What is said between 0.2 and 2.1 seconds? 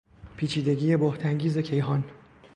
پیچیدگی بهت انگیز کیهان